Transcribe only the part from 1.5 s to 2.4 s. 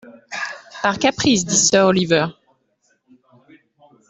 sir Olliver.